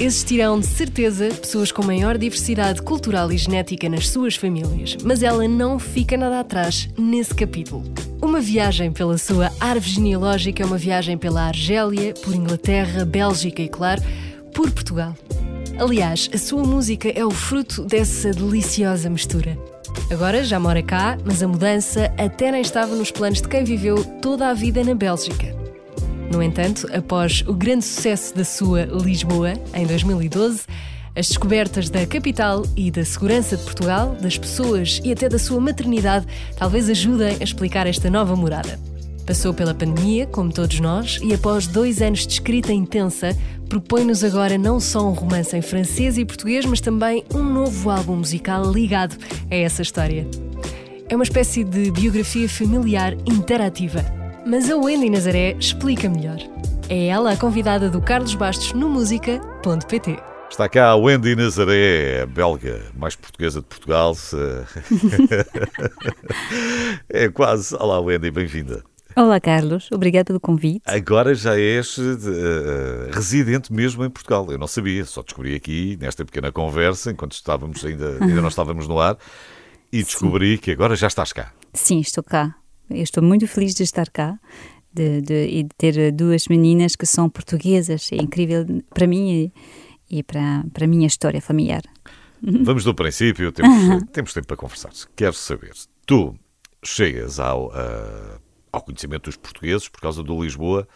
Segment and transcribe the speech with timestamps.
[0.00, 5.46] Existirão de certeza pessoas com maior diversidade cultural e genética nas suas famílias, mas ela
[5.46, 7.84] não fica nada atrás nesse capítulo.
[8.22, 13.68] Uma viagem pela sua árvore genealógica é uma viagem pela Argélia, por Inglaterra, Bélgica e,
[13.68, 14.00] claro,
[14.54, 15.14] por Portugal.
[15.78, 19.58] Aliás, a sua música é o fruto dessa deliciosa mistura.
[20.10, 24.02] Agora já mora cá, mas a mudança até nem estava nos planos de quem viveu
[24.22, 25.59] toda a vida na Bélgica.
[26.30, 30.60] No entanto, após o grande sucesso da sua Lisboa, em 2012,
[31.16, 35.60] as descobertas da capital e da segurança de Portugal, das pessoas e até da sua
[35.60, 36.24] maternidade
[36.56, 38.78] talvez ajudem a explicar esta nova morada.
[39.26, 43.36] Passou pela pandemia, como todos nós, e após dois anos de escrita intensa,
[43.68, 48.16] propõe-nos agora não só um romance em francês e português, mas também um novo álbum
[48.16, 49.16] musical ligado
[49.50, 50.28] a essa história.
[51.08, 56.38] É uma espécie de biografia familiar interativa mas a Wendy Nazaré explica melhor.
[56.88, 60.18] É ela a convidada do Carlos Bastos no música.pt.
[60.50, 64.16] Está cá a Wendy Nazaré, belga, mais portuguesa de Portugal.
[67.08, 67.74] é quase.
[67.76, 68.82] Olá, Wendy, bem-vinda.
[69.14, 69.88] Olá, Carlos.
[69.92, 70.82] Obrigada pelo convite.
[70.86, 74.46] Agora já és uh, residente mesmo em Portugal.
[74.50, 78.88] Eu não sabia, só descobri aqui, nesta pequena conversa, enquanto estávamos ainda, ainda não estávamos
[78.88, 79.16] no ar,
[79.92, 80.62] e descobri Sim.
[80.62, 81.52] que agora já estás cá.
[81.72, 82.56] Sim, estou cá.
[82.90, 84.38] Eu estou muito feliz de estar cá
[84.92, 88.10] de, de, e de ter duas meninas que são portuguesas.
[88.12, 89.52] É incrível para mim
[90.08, 91.82] e, e para, para a minha história familiar.
[92.42, 94.90] Vamos do princípio, temos, temos tempo para conversar.
[95.14, 95.72] Quero saber,
[96.06, 96.34] tu
[96.82, 98.40] chegas ao, uh,
[98.72, 100.88] ao conhecimento dos portugueses por causa do Lisboa.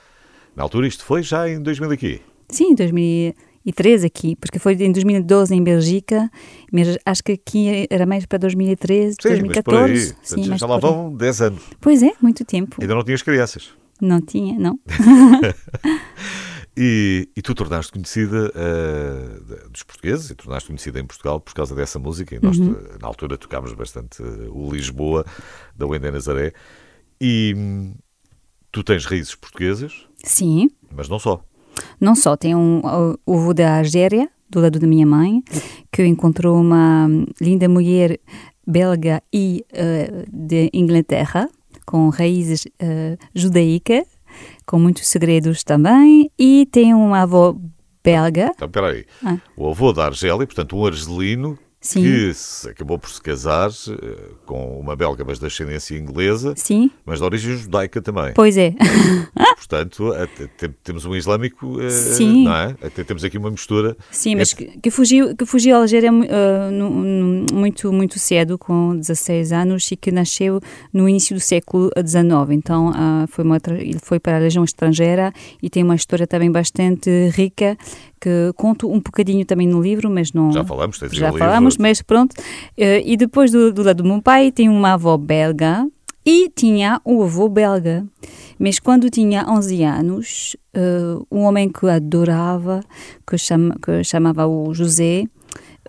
[0.56, 2.20] Na altura, isto foi já em 2000 aqui?
[2.48, 3.34] Sim, 2000
[3.64, 6.30] e três aqui, porque foi em 2012 em Bélgica,
[6.70, 9.92] mas acho que aqui era mais para 2013, Sim, 2014.
[9.92, 10.44] Mas por aí.
[10.44, 11.62] Sim, já lá vão 10 anos.
[11.80, 12.76] Pois é, muito tempo.
[12.80, 13.70] Ainda não tinhas crianças?
[14.00, 14.78] Não tinha, não.
[16.76, 21.74] e, e, tu tornaste conhecida uh, dos portugueses e tornaste conhecida em Portugal por causa
[21.74, 22.34] dessa música.
[22.34, 22.76] E nós, uhum.
[23.00, 25.24] na altura, tocámos bastante uh, o Lisboa,
[25.74, 26.52] da Wendé Nazaré.
[27.20, 27.55] E
[28.70, 30.06] tu tens raízes portuguesas?
[30.22, 30.68] Sim.
[30.94, 31.42] Mas não só.
[32.01, 32.80] Não só, tem um,
[33.27, 35.42] o avô da Argélia, do lado da minha mãe,
[35.92, 37.08] que encontrou uma
[37.40, 38.18] linda mulher
[38.67, 41.48] belga e uh, de Inglaterra,
[41.86, 44.07] com raízes uh, judaicas,
[44.67, 47.57] com muitos segredos também, e tem uma avó
[48.02, 48.52] belga.
[48.55, 49.05] Então, espera aí.
[49.24, 49.39] Ah.
[49.57, 52.02] O avô da Argélia, portanto, um argelino Sim.
[52.02, 56.90] que acabou por se casar uh, com uma belga, mas de ascendência inglesa, Sim.
[57.05, 58.33] mas de origem judaica também.
[58.34, 58.72] Pois é.
[59.55, 60.11] Portanto,
[60.83, 62.45] temos um islâmico, uh, Sim.
[62.45, 62.77] não é?
[62.83, 63.95] Até temos aqui uma mistura.
[64.11, 69.52] Sim, mas que, que, fugiu, que fugiu à Algéria uh, muito, muito cedo, com 16
[69.52, 72.51] anos, e que nasceu no início do século XIX.
[72.52, 72.92] Então,
[73.28, 77.77] foi uma, ele foi para a legião estrangeira e tem uma história também bastante rica
[78.24, 80.51] que conto um bocadinho também no livro, mas não.
[80.51, 81.83] Já falamos, tens Já falamos, livro.
[81.83, 82.35] mas pronto.
[82.74, 85.86] Eh, e depois do, do lado do meu pai, tem uma avó belga
[86.24, 88.07] e tinha um avô belga.
[88.58, 92.80] Mas quando tinha 11 anos, uh, um homem que adorava,
[93.27, 95.24] que, chama, que chamava o José,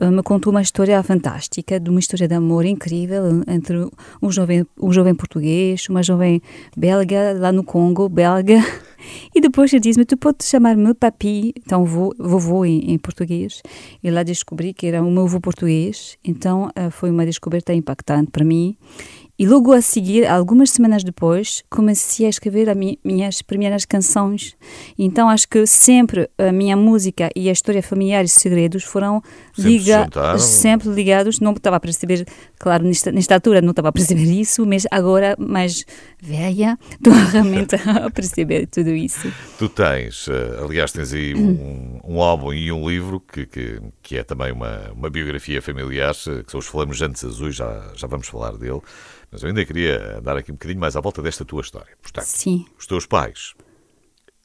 [0.01, 3.87] uh, me contou uma história fantástica, de uma história de amor incrível entre
[4.21, 6.41] um jovem, um jovem português, uma jovem
[6.75, 8.59] belga, lá no Congo, belga.
[9.33, 13.61] E depois ele disse-me, tu podes chamar-me papi, então vovô, vovô em, em, português.
[14.03, 18.31] E lá descobri que era o meu avô português, então uh, foi uma descoberta impactante
[18.31, 18.77] para mim.
[19.37, 24.55] E logo a seguir, algumas semanas depois, comecei a escrever as minhas primeiras canções.
[24.97, 29.21] Então acho que sempre a minha música e a história familiar e segredos foram
[29.57, 30.07] liga
[30.39, 31.41] sempre ligados.
[31.41, 32.25] Não estava a perceber,
[32.65, 35.85] claro, nesta, nesta altura não estava a perceber isso, mas agora, mais
[36.19, 39.31] velha, estou realmente a perceber tudo isso.
[39.59, 44.17] Tu tens, eh, aliás, tens aí um, um álbum e um livro que, que, que
[44.17, 48.27] é também uma, uma biografia familiar, eh, que são os Flames Azuis, já, já vamos
[48.27, 48.81] falar dele.
[49.31, 51.95] Mas eu ainda queria dar aqui um bocadinho mais à volta desta tua história.
[52.01, 52.65] Portanto, Sim.
[52.79, 53.53] os teus pais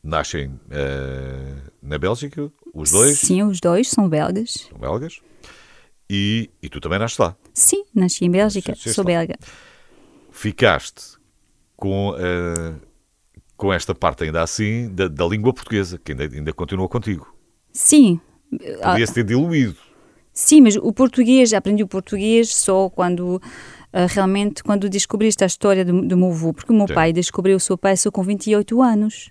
[0.04, 3.18] nascem uh, na Bélgica, os dois?
[3.18, 4.68] Sim, os dois são belgas.
[4.68, 5.22] São belgas.
[6.12, 7.36] E, e tu também nasces lá?
[7.54, 9.10] Sim, nasci em Bélgica, sou lá.
[9.10, 9.38] belga.
[10.32, 11.16] Ficaste
[11.76, 12.80] com, uh,
[13.56, 17.32] com esta parte ainda assim da, da língua portuguesa, que ainda, ainda continua contigo.
[17.72, 18.20] Sim.
[18.82, 19.76] Podia-se ter diluído.
[20.32, 23.40] Sim, mas o português, aprendi o português só quando uh,
[24.08, 26.94] realmente quando descobri esta história do, do meu avô, porque o meu Sim.
[26.94, 29.30] pai descobriu o seu pai só com 28 anos.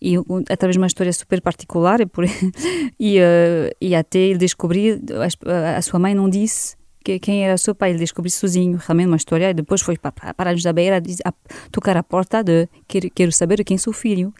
[0.00, 0.16] E
[0.48, 2.24] através de uma história super particular, e, por,
[2.98, 5.00] e, uh, e até ele descobrir,
[5.46, 9.08] a, a sua mãe não disse que, quem era seu pai, ele descobriu sozinho, realmente
[9.08, 11.32] uma história, e depois foi para, para a da beira a
[11.70, 14.32] tocar a porta de quero, quero saber quem é seu filho.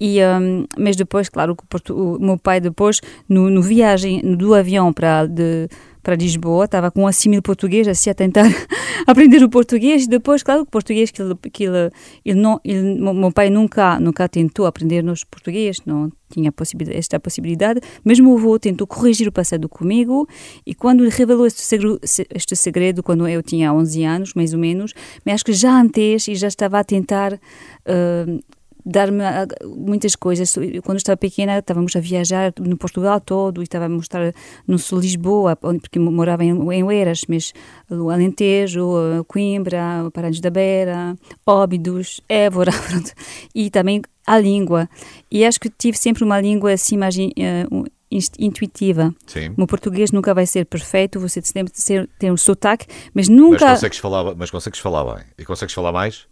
[0.00, 4.92] E, um, mas depois, claro, o, o, meu pai depois, no, no viagem do avião
[4.92, 5.68] para de
[6.02, 8.44] para Lisboa, estava com um assimil português, assim a tentar
[9.06, 11.90] aprender o português, e depois, claro, o português que ele, que ele,
[12.24, 17.20] ele não, ele, meu pai nunca, nunca tentou aprender nos português, não tinha possibilidade, esta
[17.20, 20.28] possibilidade, mas meu avô tentou corrigir o passado comigo,
[20.66, 24.58] e quando ele revelou este segredo, este segredo quando eu tinha 11 anos, mais ou
[24.58, 24.92] menos,
[25.24, 27.34] mas acho que já antes, e já estava a tentar...
[27.34, 28.40] Uh,
[28.84, 29.22] dar-me
[29.64, 30.54] muitas coisas.
[30.84, 34.34] Quando estava pequena, estávamos a viajar no Portugal todo e estávamos a mostrar
[34.66, 37.52] no sul de Lisboa, porque morava em, em Oeiras, mas
[37.90, 43.12] Alentejo, Coimbra, Paranhos da Beira, Óbidos, Évora, pronto.
[43.54, 44.88] e também a língua.
[45.30, 47.84] E acho que tive sempre uma língua assim mais uh,
[48.38, 49.14] intuitiva.
[49.26, 49.54] Sim.
[49.56, 53.64] O português nunca vai ser perfeito, você tem de ter um sotaque, mas nunca...
[53.64, 55.24] Mas consegues falar, mas consegues falar bem.
[55.38, 56.26] E consegues falar mais?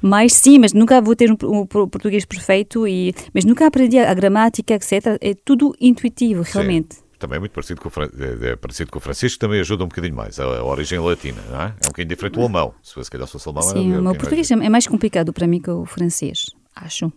[0.00, 4.12] Mas sim, mas nunca vou ter um, um, português perfeito, e, mas nunca aprendi a,
[4.14, 5.18] gramática, etc.
[5.20, 6.96] É tudo intuitivo, realmente.
[6.96, 7.02] Sim.
[7.18, 9.84] Também é muito parecido com, o, é, é parecido com o francês, que também ajuda
[9.84, 11.64] um bocadinho mais, a, a origem latina, não é?
[11.66, 12.74] É um bocadinho diferente do alemão.
[12.82, 14.64] Se, se calhar fosse alemão, Sim, o português mais...
[14.64, 17.12] é mais complicado para mim que o francês, acho.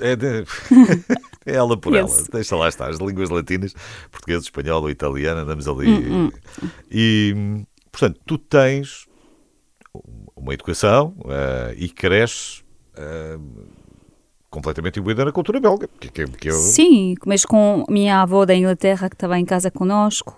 [0.00, 0.44] É, de...
[1.46, 2.88] é ela por ela, deixa lá estar.
[2.88, 3.74] As línguas latinas,
[4.08, 5.88] português, espanhol ou italiano, andamos ali.
[5.88, 6.30] Hum,
[6.62, 6.68] hum.
[6.88, 9.08] E, portanto, tu tens
[10.36, 12.62] uma educação uh, e cresce
[12.96, 13.40] uh,
[14.50, 15.88] completamente imbuída na cultura belga.
[16.00, 16.54] Que, que, que eu...
[16.54, 20.36] Sim, mas com minha avó da Inglaterra que estava em casa conosco.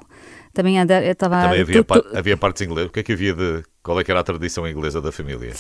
[0.53, 2.17] Também, estava, também havia, tu, tu...
[2.17, 2.89] havia partes inglesas.
[2.89, 3.63] O que é que havia de.
[3.83, 5.53] Qual é que era a tradição inglesa da família?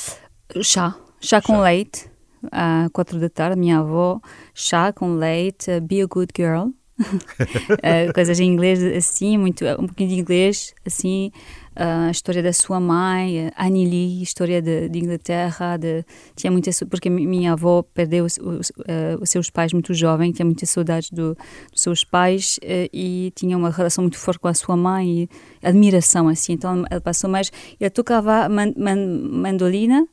[0.63, 0.97] Chá.
[1.21, 1.63] Chá com chá.
[1.63, 2.11] leite.
[2.51, 4.21] Às quatro da tarde, minha avó,
[4.55, 6.69] chá com leite, be a good girl.
[6.99, 11.31] uh, coisas em inglês assim, muito, um pouquinho de inglês assim
[11.77, 17.11] a história da sua mãe, Annie Lee, história de, de Inglaterra, de, tinha muita porque
[17.11, 21.37] minha avó perdeu os, os, uh, os, seus pais muito jovem, tinha muitas saudades do,
[21.71, 25.29] dos seus pais uh, e tinha uma relação muito forte com a sua mãe e
[25.63, 26.55] admiração assim.
[26.55, 28.97] Então ela passou mais, ela tocava man, man,
[29.31, 30.09] mandolina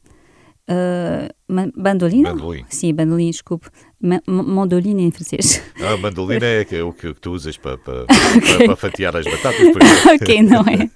[0.69, 1.27] Uh,
[1.75, 2.31] bandolina?
[2.31, 2.63] Bandolim.
[2.69, 3.68] Sim, bandolim, desculpe.
[4.00, 5.62] Ma mandolina em francês.
[5.81, 8.04] Ah, mandolina é, é o que, tu usas para, para,
[8.38, 8.68] okay.
[8.68, 9.81] para, fatiar as batatas, por
[10.15, 10.89] ok, não é?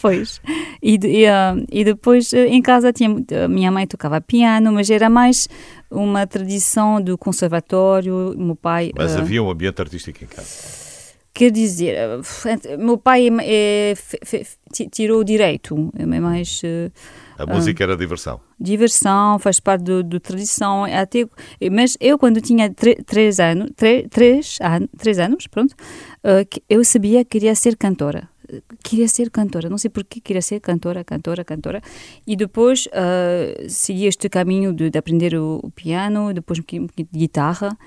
[0.00, 0.40] pois.
[0.82, 3.08] E, e, uh, e depois uh, em casa tinha,
[3.48, 5.48] minha mãe tocava piano, mas era mais
[5.90, 8.92] uma tradição do conservatório, meu pai...
[8.96, 10.87] Mas havia um ambiente artístico em casa?
[11.38, 11.96] Quer dizer,
[12.80, 16.62] meu pai é, é, tirou o direito, é mais...
[17.38, 18.40] A música era diversão.
[18.58, 20.82] Diversão, faz parte do, do tradição.
[20.82, 21.28] Até,
[21.70, 22.68] mas eu, quando tinha
[23.06, 25.74] três anos, três, anos, três anos, pronto,
[26.24, 28.28] uh, eu sabia que queria ser cantora.
[28.82, 31.80] Queria ser cantora, não sei porquê, queria ser cantora, cantora, cantora.
[32.26, 36.88] E depois uh, segui este caminho de, de aprender o, o, piano, depois um pouquinho
[36.96, 37.78] de guitarra.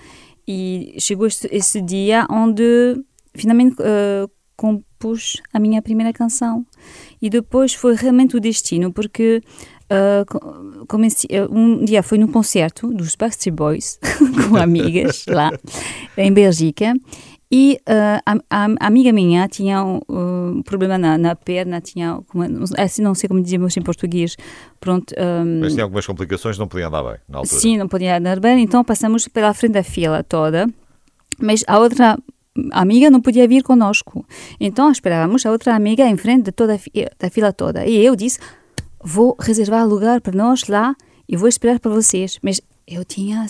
[0.47, 6.65] E chegou este, esse dia onde finalmente uh, compus a minha primeira canção.
[7.21, 9.41] E depois foi realmente o destino, porque
[9.91, 13.99] uh, comecei, um dia foi num concerto dos Backstreet Boys,
[14.49, 15.51] com amigas lá,
[16.15, 16.93] em Bélgica,
[17.53, 22.17] e uh, a, a, amiga minha tinha um, um problema na, na, perna, tinha,
[22.77, 24.37] assim, não sei como dizemos em português,
[24.79, 25.13] pronto.
[25.19, 27.59] Um, Mas tinha algumas complicações, não podia andar bem na altura.
[27.59, 30.69] Sim, não podia andar bem, então passamos pela frente da fila toda,
[31.39, 32.17] mas a outra
[32.71, 34.25] amiga não podia vir conosco.
[34.59, 37.85] Então esperávamos a outra amiga em frente de toda a fila toda.
[37.85, 38.39] E eu disse:
[39.03, 40.95] Vou reservar lugar para nós lá
[41.27, 42.39] e vou esperar para vocês.
[42.41, 43.45] Mas eu tinha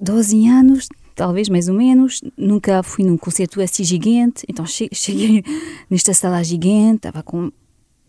[0.00, 2.20] 12 anos, talvez mais ou menos.
[2.36, 4.44] Nunca fui num concerto assim gigante.
[4.48, 5.44] Então cheguei
[5.90, 7.50] nesta sala gigante, estava com.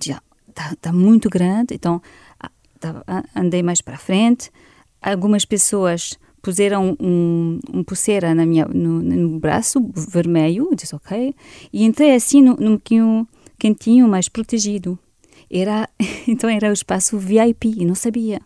[0.04, 1.74] Já, está tá muito grande.
[1.74, 2.02] Então
[3.36, 4.52] andei mais para frente.
[5.02, 11.34] Algumas pessoas puseram um, um pulseira na minha, no, no braço vermelho, disse ok,
[11.72, 13.27] e entrei assim num, num quinho
[13.60, 14.98] quentinho, mais protegido.
[15.50, 15.89] Era,
[16.27, 18.39] então era o espaço VIP, não sabia.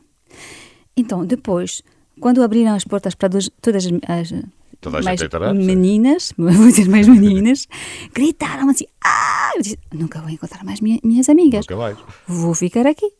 [0.95, 1.81] Então, depois,
[2.19, 4.33] quando abriram as portas para dois, todas as,
[4.79, 7.67] Toda mais entrará, meninas, vou dizer mais meninas,
[8.13, 9.51] gritaram assim, ah!
[9.55, 11.65] Eu disse, nunca vou encontrar mais minha, minhas amigas.
[11.65, 11.98] Nunca mais.
[12.27, 13.12] Vou ficar aqui.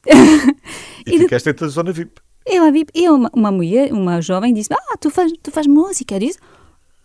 [1.06, 2.22] E, e ficaste dentro da zona VIP.
[2.46, 6.16] Eu, eu uma, uma mulher, uma jovem, disse: Ah, tu faz, tu faz música?
[6.16, 6.40] Eu disse: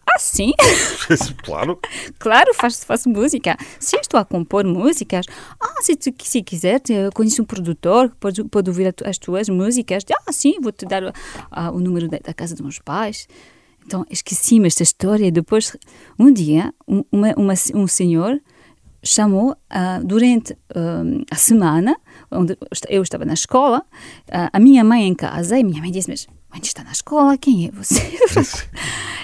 [0.07, 0.53] Ah, sim.
[1.45, 1.79] claro.
[2.19, 3.57] claro, faço, faço música.
[3.79, 5.27] Sim, estou a compor músicas.
[5.61, 6.81] Ah, se, tu, se quiser,
[7.13, 10.05] conheço um produtor que pode, pode ouvir as tuas músicas.
[10.27, 11.03] Ah, sim, vou te dar
[11.73, 13.29] o número da, da, casa dos meus pais.
[13.85, 15.31] Então, esqueci-me esta história.
[15.31, 15.77] Depois,
[16.19, 18.41] um dia, um, uma, uma, um senhor
[19.07, 21.97] chamou uh, durante uh, a semana,
[22.31, 22.57] onde
[22.89, 23.83] eu estava na escola,
[24.31, 27.67] a minha mãe em casa, e minha mãe disse, mas, ainda está na escola, quem
[27.67, 28.01] é você?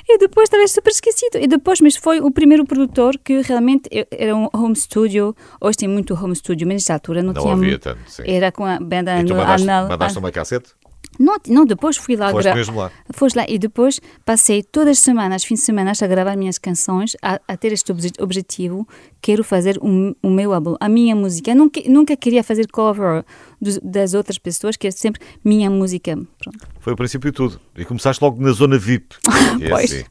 [0.08, 1.38] e depois estava super esquecido.
[1.38, 5.34] E depois, mas foi o primeiro produtor que realmente era um home studio.
[5.60, 7.54] Hoje tem muito home studio, mas nesta altura não, Não tinha.
[7.54, 8.22] havia tanto, sim.
[8.26, 10.70] Era com a banda E tu mandaste, mandaste ah, uma cassete?
[11.18, 12.90] Não, não, depois fui lá Foste mesmo lá?
[13.12, 17.16] Foste lá e depois passei todas as semanas, fins de semana, a gravar minhas canções,
[17.22, 18.86] a, a ter este obje- objetivo.
[19.20, 21.54] Quero fazer o, o meu álbum, a minha música.
[21.54, 23.24] Nunca, nunca queria fazer cover
[23.60, 26.16] dos- das outras pessoas, que é sempre minha música.
[26.16, 26.58] Pronto.
[26.80, 27.60] Foi o princípio de tudo.
[27.76, 29.14] E começaste logo na zona VIP.
[29.60, 29.92] É Pois.
[29.92, 30.04] assim.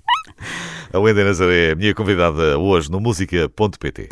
[0.94, 4.10] A Wendy Nazaré é a minha convidada hoje no música.pt.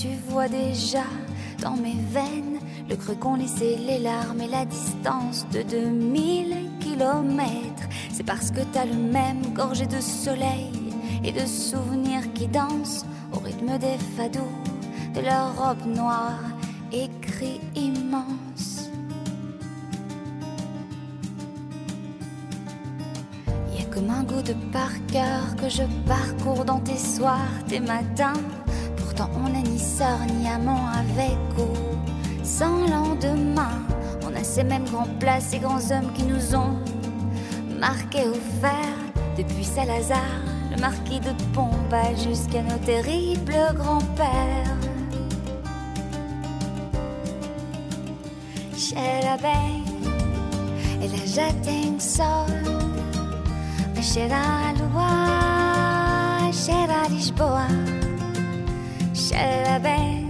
[0.00, 1.04] tu vois déjà
[1.60, 7.86] dans mes veines le creux qu'ont laissé les larmes et la distance de 2000 kilomètres.
[8.10, 10.72] C'est parce que t'as le même gorgé de soleil
[11.22, 13.04] et de souvenirs qui dansent
[13.34, 14.40] au rythme des fados
[15.14, 16.40] de leur robe noire,
[16.92, 18.88] écrit immense.
[23.76, 27.80] Y a comme un goût de par cœur que je parcours dans tes soirs, tes
[27.80, 28.32] matins.
[29.20, 31.68] Pourtant on n'a ni sœur ni amant avec ou
[32.42, 33.84] sans lendemain.
[34.26, 36.78] On a ces mêmes grands plats, ces grands hommes qui nous ont
[37.78, 38.94] marqués au fer.
[39.36, 40.24] Depuis Salazar,
[40.70, 44.76] le marquis de Pombal jusqu'à nos terribles grands-pères.
[48.74, 49.84] Cheira bem,
[51.02, 52.48] ela já tem sol.
[53.94, 57.66] Mas cheira a lua, cheira a Lisboa.
[59.30, 60.26] Cheira bem,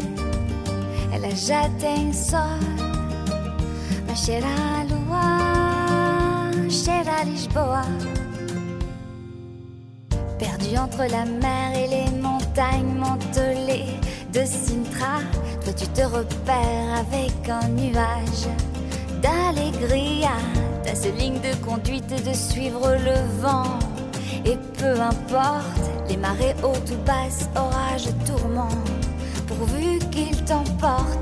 [1.11, 2.39] ela já tem sol.
[4.07, 7.83] Mas cheira a lua, cheira a Lisboa.
[10.39, 13.99] Perdu entre la mer et les montagnes mantelées
[14.35, 15.21] de Sintra,
[15.65, 18.49] toi tu te repères avec un nuage
[19.23, 20.37] d'allégria.
[20.85, 23.79] T'as cette ligne de conduite de suivre le vent.
[24.45, 28.69] Et peu importe les marées hautes ou basses, orages, tourments,
[29.47, 31.19] pourvu qu'il t'emporte.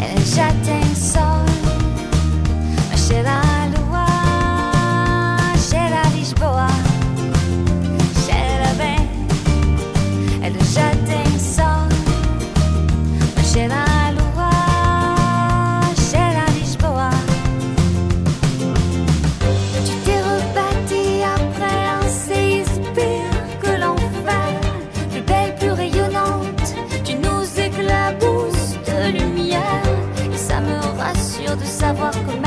[0.00, 1.44] Ela já tem sol.
[31.56, 32.43] De savoir que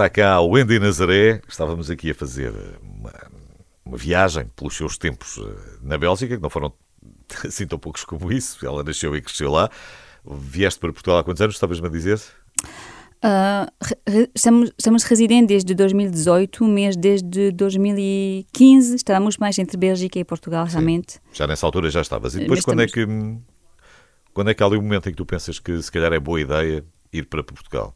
[0.00, 1.42] está cá a Wendy Nazaré.
[1.46, 2.52] Estávamos aqui a fazer
[2.82, 3.12] uma,
[3.84, 6.72] uma viagem pelos seus tempos eh, na Bélgica, que não foram
[7.44, 8.64] assim tão poucos como isso.
[8.64, 9.68] Ela nasceu e cresceu lá.
[10.24, 11.54] Vieste para Portugal há quantos anos?
[11.56, 12.18] Estavas-me a dizer?
[13.22, 20.24] Re- re- estamos, estamos residentes desde 2018, mas desde 2015 estávamos mais entre Bélgica e
[20.24, 21.20] Portugal, realmente.
[21.32, 22.34] Já nessa altura já estavas.
[22.34, 23.42] E depois Mas quando é estamos- que hum,
[24.32, 26.18] quando é que há ali um momento em que tu pensas que se calhar é
[26.18, 27.94] boa ideia ir para Portugal?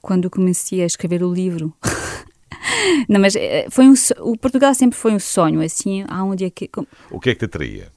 [0.00, 1.72] Quando comecei a escrever o livro.
[3.08, 6.50] Não, mas eh, foi um, o Portugal sempre foi um sonho, assim, há um dia
[6.50, 6.66] que...
[6.68, 7.88] com- O que é que te atraía?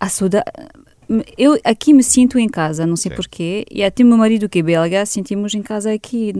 [0.00, 0.44] a saudade.
[1.38, 3.16] Eu aqui me sinto em casa, não sei Sim.
[3.16, 6.32] porquê, e até meu marido que é belga, sentimos em casa aqui.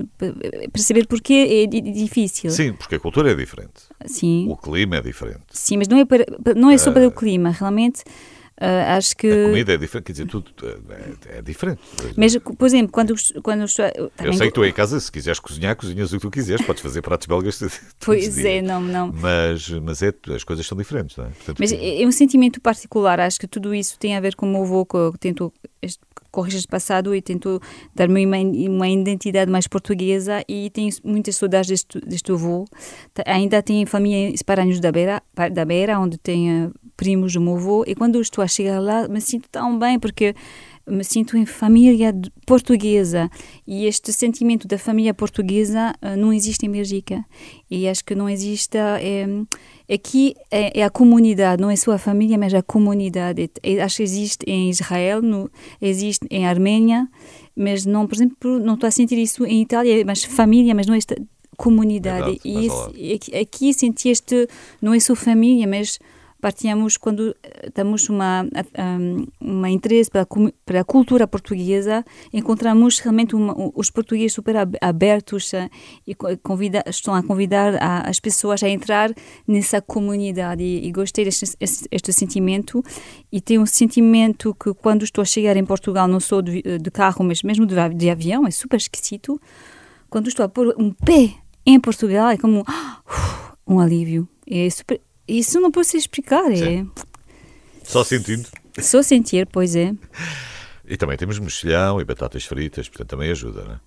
[0.72, 2.50] Perceber porquê é di- difícil.
[2.50, 3.72] Sim, porque a cultura é diferente.
[4.06, 5.40] Sim, O clima é diferente.
[5.50, 6.24] sim, mas não é, para,
[6.56, 8.02] não é só para o clima, realmente.
[8.60, 9.26] Ah, acho que.
[9.30, 10.50] A comida é diferente, quer dizer, tudo
[10.90, 11.80] é, é diferente.
[12.16, 13.84] Mas, por exemplo, quando, quando estou.
[13.94, 16.64] Eu também sei que tu em casa, se quiseres cozinhar, cozinhas o que tu quiseres,
[16.64, 17.58] podes fazer pratos belgas
[18.00, 19.12] Pois é, não, não.
[19.12, 21.28] Mas, mas é, as coisas são diferentes, não é?
[21.30, 23.20] Portanto, Mas é é um sentimento particular.
[23.20, 26.62] Acho que tudo isso tem a ver com o meu avô, que tentou este- corrigir
[26.64, 27.60] o passado e tentou
[27.94, 32.64] dar-me uma, uma identidade mais portuguesa e tenho muitas saudades deste, deste avô.
[33.24, 37.84] Ainda tenho família em Esparanhos da Beira, da Beira, onde tenho primos do meu avô
[37.86, 40.34] e quando estou a chegar lá me sinto tão bem porque
[40.86, 42.14] me sinto em família
[42.46, 43.30] portuguesa.
[43.66, 47.24] E este sentimento da família portuguesa eh, não existe em Bélgica
[47.70, 49.26] e acho que não existe eh,
[49.92, 53.50] aqui é, é a comunidade não é só a família mas a comunidade.
[53.82, 57.08] Acho que existe em Israel no, existe em Arménia
[57.56, 60.94] mas não por exemplo não estou a sentir isso em Itália mas família mas não
[60.94, 61.16] esta
[61.56, 62.38] comunidade.
[62.40, 64.48] Verdade, e esse- aqui, aqui senti este
[64.82, 65.98] não é só família mas
[66.44, 68.44] partilhamos quando eh, temos uma
[69.00, 70.26] um, uma interesse pela,
[70.66, 75.70] pela cultura portuguesa encontramos realmente uma, os portugueses super ab- abertos eh,
[76.06, 79.08] e co- convida, estão a convidar a- as pessoas a entrar
[79.48, 80.62] nessa comunidade.
[80.62, 81.46] E, e gostei deste
[81.90, 82.82] este, sentimento.
[83.32, 86.90] E tenho um sentimento que quando estou a chegar em Portugal não sou de, de
[86.90, 89.40] carro mas mesmo de, de avião é super esquisito.
[90.10, 91.32] Quando estou a pôr um pé
[91.64, 92.62] em Portugal é como
[93.66, 94.28] um alívio.
[94.46, 96.90] É super isso não posso explicar, é Sim.
[97.82, 98.48] Só sentindo.
[98.78, 99.94] só sentir, pois é.
[100.86, 103.80] E também temos mexilhão e batatas fritas, portanto também ajuda, não é?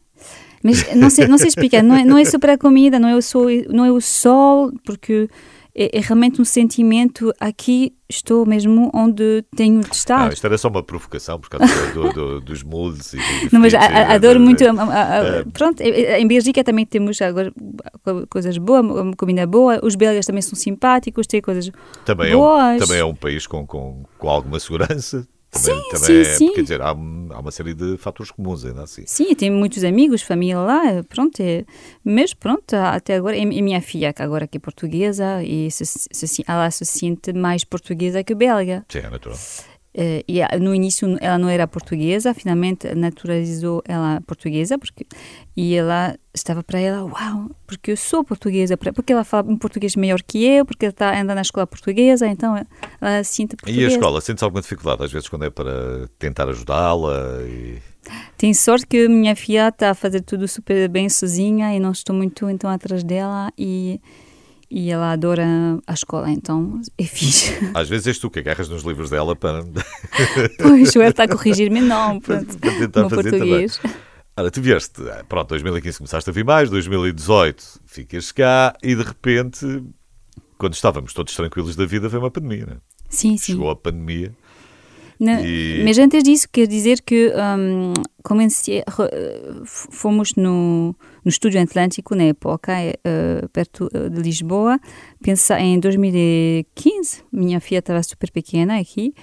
[0.63, 3.09] Mas não sei, não sei explicar, não é, não é só para a comida, não
[3.09, 3.39] é, só,
[3.69, 5.29] não é o sol, porque
[5.77, 10.29] é, é realmente um sentimento aqui estou mesmo onde tenho de estar.
[10.29, 13.59] Ah, isto era só uma provocação por causa do- do- dos moldes e do Não,
[13.61, 14.65] mas a- fritos e a- muito.
[14.65, 15.43] a- a- a- É.
[15.53, 17.51] Pronto, eh, eh, em Bélgica também temos agora
[18.03, 19.79] co- coisas boas, uma comida boa.
[19.83, 21.69] Os belgas também são simpáticos, têm coisas
[22.05, 22.79] Também é, um, boas.
[22.79, 25.27] também é um país com, com, com alguma segurança.
[25.49, 26.53] Também, Sim, também sim, é, sim.
[26.53, 29.03] Quer dizer, há, há uma série de fatores comuns ainda assim.
[29.05, 31.63] Sim, tenho muitos amigos, família lá, pronto, é,
[32.03, 35.85] mas pronto, até agora, e e minha filha, que agora que é portuguesa, e se,
[35.85, 38.85] se- ela se sente mais portuguesa que belga.
[38.89, 39.37] Sim, é natural.
[39.99, 45.07] Eh, e a- no início ela não era portuguesa, finalmente naturalizou ela portuguesa, porque,
[45.55, 49.95] e ela estava para ela, uau, porque eu sou portuguesa, porque ela fala um português
[49.95, 52.55] melhor que eu, porque ela está ainda na escola portuguesa, então
[53.01, 53.87] ela se sente E portuguesa.
[53.87, 57.41] a escola, sentes alguma dificuldade às vezes quando é para tentar ajudá-la?
[57.41, 57.79] E...
[58.37, 62.15] Tem sorte que minha filha está a fazer tudo super bem sozinha e não estou
[62.15, 63.99] muito então atrás dela e,
[64.69, 65.45] e ela adora
[65.85, 67.53] a escola, então é fixe.
[67.73, 69.63] Às vezes és tu que agarras nos livros dela para,
[70.59, 73.77] pois, o está a corrigir-me, não, pronto, para tentar fazer português.
[73.77, 73.97] também.
[74.39, 79.01] Ora, tu vieste, eh, pronto, 2015 começaste a vir mais, 2018 ficas cá e de
[79.01, 79.65] repente,
[80.59, 82.77] quando estávamos todos tranquilos da vida, veio uma pandemia, não é?
[83.09, 83.53] Sim, sim.
[83.53, 84.35] Chegou a pandemia.
[85.19, 91.61] E- Mas antes disso, quero dizer que hum, comecei, re- f- fomos no, no Estúdio
[91.61, 94.79] Atlântico, na época, eh, perto eh, de Lisboa,
[95.21, 99.13] pensa, em 2015, minha filha estava super pequena aqui,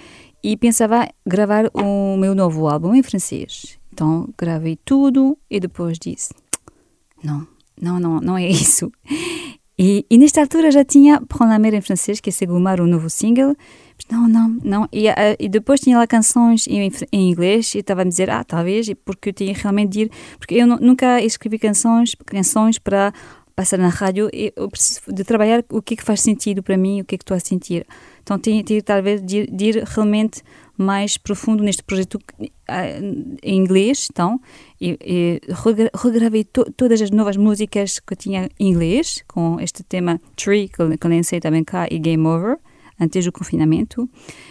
[0.43, 3.79] e pensava gravar o meu novo álbum em francês.
[3.91, 6.33] Então, gravei tudo e depois disse,
[7.23, 7.47] não,
[7.81, 8.91] não, não, não é isso.
[9.77, 12.87] E, e nesta altura já tinha Prends la mer em francês, que é Segumar, o
[12.87, 13.53] novo single.
[14.11, 14.89] Não, não, não.
[14.91, 18.29] E, ah, e depois tinha lá canções em, em inglês e estava a me dizer,
[18.29, 20.11] ah, talvez, porque eu tinha realmente de ir.
[20.37, 23.11] Porque eu nu- nunca escrevi canções, canções para
[23.55, 24.29] passar na rádio.
[24.55, 27.17] Eu preciso de trabalhar o que é que faz sentido para mim, o que é
[27.17, 27.85] que estou a sentir.
[28.21, 30.43] Então tinha, tinha talvez de, de ir realmente
[30.77, 32.19] mais profundo neste projeto
[32.67, 32.83] ah,
[33.41, 34.39] em inglês, então,
[34.79, 39.57] e, e regra- regravei to- todas as novas músicas que eu tinha em inglês, com
[39.59, 42.57] este tema Tree, que eu lancei também cá, e Game Over,
[42.99, 44.09] antes do confinamento.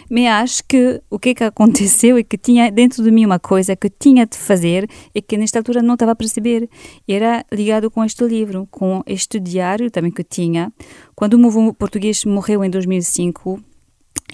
[0.09, 3.39] Mas acho que o que é que aconteceu é que tinha dentro de mim uma
[3.39, 6.69] coisa que tinha de fazer e que nesta altura não estava a perceber.
[7.07, 10.71] Era ligado com este livro, com este diário também que tinha.
[11.15, 13.59] Quando o meu português morreu em 2005,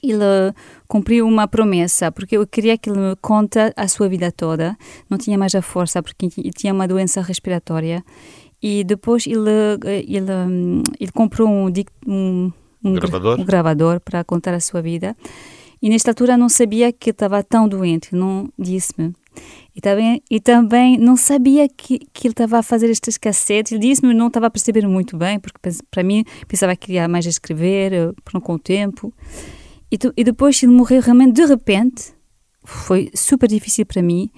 [0.03, 0.53] ele
[0.87, 4.75] cumpriu uma promessa, porque eu queria que ele me conta a sua vida toda.
[5.09, 8.03] Não tinha mais a força, porque ti- tinha uma doença respiratória.
[8.63, 9.49] E depois ele,
[9.85, 11.71] eh, ele, hum, ele comprou um,
[12.07, 12.51] um,
[12.83, 13.39] um gra- Gravador?
[13.39, 15.15] um gravador para contar a sua vida.
[15.81, 19.13] E nesta altura não sabia que estava tão doente, não disse-me.
[19.75, 23.71] E também, e também não sabia que, que ele estava a fazer estes cassetes.
[23.71, 25.57] Ele disse-me, não estava a perceber muito bem, porque
[25.89, 29.11] para mim pensava que ia mais escrever, eh, por não com o tempo.
[29.89, 32.13] E, tu, e depois ele morreu realmente de repente.
[32.63, 34.29] Foi super difícil para mim.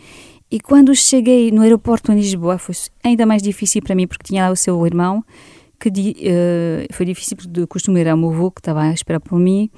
[0.49, 4.45] E quando cheguei no aeroporto em Lisboa, foi ainda mais difícil para mim, porque tinha
[4.45, 5.25] lá o seu irmão,
[5.89, 9.39] que uh, foi difícil, porque costume era o meu avô que estava a esperar por
[9.39, 9.69] mim.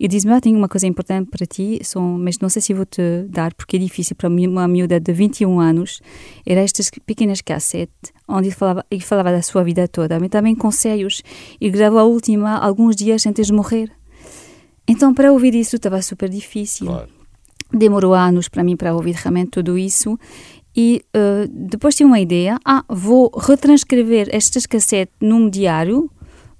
[0.00, 2.86] E disse-me, ah, tenho uma coisa importante para ti, são, mas não sei se vou
[2.86, 6.00] te dar, porque é difícil para uma miúda de 21 anos.
[6.46, 10.54] Era estas pequenas cassetes, onde ele falava, ele falava da sua vida toda, mas também
[10.54, 11.20] conselhos.
[11.60, 13.90] E gravou a última alguns dias antes de morrer.
[14.86, 16.86] Então, para ouvir isso, estava super difícil.
[16.86, 17.08] Claro.
[17.72, 20.18] Demorou anos para mim para ouvir realmente tudo isso.
[20.80, 22.56] E uh, depois tive uma ideia.
[22.64, 26.08] Ah, vou retranscrever estas cassetes num diário,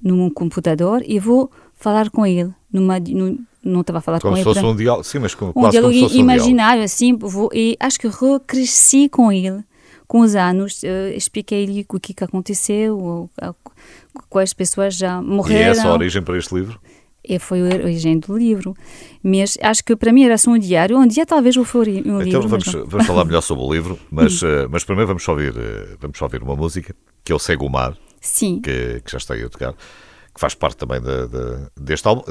[0.02, 4.36] num computador, e vou falar com ele numa, no, não estava a falar como com
[4.36, 4.42] ele.
[4.42, 6.82] Como se fosse um diálogo, sim, mas com, um quase diálogo como se fosse imaginário,
[6.82, 9.62] um assim, vou, e acho que recresci com ele.
[10.08, 13.30] Com os anos, uh, expliquei-lhe o que, que aconteceu,
[14.28, 15.60] quais pessoas já morreram.
[15.60, 16.80] E é essa a origem para este livro?
[17.24, 18.74] E foi a origem do livro.
[19.22, 20.98] Mas acho que para mim era só um diário.
[20.98, 22.28] Um dia talvez eu for um então, livro.
[22.28, 25.96] Então vamos, vamos falar melhor sobre o livro, mas, uh, mas primeiro vamos ouvir, uh,
[26.00, 28.60] vamos ouvir uma música, que é o Cego o Mar, Sim.
[28.60, 29.74] Que, que já está aí a tocar
[30.38, 32.22] que faz parte também de, de, deste álbum.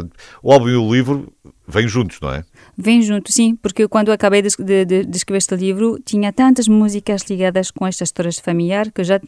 [0.42, 1.32] O álbum e o livro
[1.68, 2.44] vêm juntos, não é?
[2.78, 4.50] Vêm juntos, sim, porque quando acabei de,
[4.86, 9.20] de, de, escrever este livro tinha tantas músicas ligadas com estas histórias familiares que já,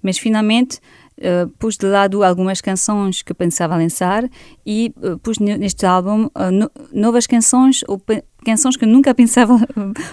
[0.00, 0.78] mas finalmente
[1.18, 4.28] uh, pus de lado algumas canções que pensava lançar
[4.64, 8.00] e uh, pus neste álbum uh, no, novas canções ou
[8.44, 9.58] canções que nunca pensava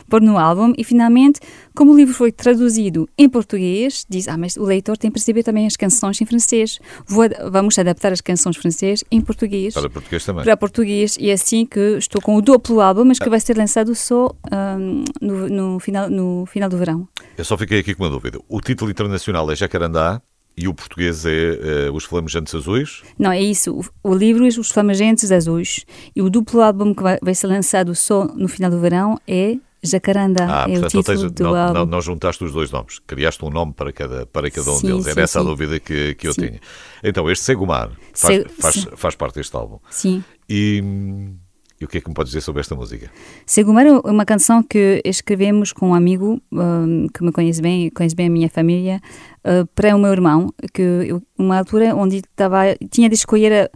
[0.10, 1.40] pôr no álbum e finalmente,
[1.76, 5.44] como o livro foi traduzido em português, diz, ah, mas o leitor tem que perceber
[5.44, 6.80] também as canções em francês.
[7.08, 9.74] Vou, vamos adaptar as canções francês em português.
[9.74, 10.44] Para português também.
[10.44, 13.58] Para português e é assim que estou com o duplo álbum, mas que vai ser
[13.58, 17.08] lançado só um, no, no, final, no final do verão.
[17.38, 18.40] Eu só fiquei aqui com uma dúvida.
[18.48, 20.22] O título internacional é Jacarandá,
[20.58, 23.04] e o português é uh, Os Flamejantes Azuis?
[23.20, 23.74] Não, é isso.
[24.04, 25.86] O, o, livro é Os Flamejantes Azuis.
[26.16, 29.58] E o duplo álbum que vai, vai ser lançado só no final do verão é
[29.84, 30.46] Jacaranda.
[30.48, 31.74] Ah, é portanto, o título do não, álbum.
[31.74, 33.00] Não, não juntaste os dois nomes.
[33.00, 35.04] Criaste um nome para cada, para cada um sim, deles.
[35.04, 35.46] Sim, Era essa sim.
[35.46, 36.60] a dúvida que, que eu tinha.
[37.04, 39.80] Então, este Segumar faz, Se, faz, faz parte deste álbum.
[39.90, 40.24] Sim.
[40.50, 40.82] E
[41.80, 43.12] e o que é que me podes dizer sobre esta música?
[43.46, 48.16] Segumar é uma canção que escrevemos com um amigo um, que me conhece bem, conhece
[48.16, 49.02] bem a minha família,
[49.44, 53.70] uh, para o meu irmão, que uma altura onde estava, tinha de escolher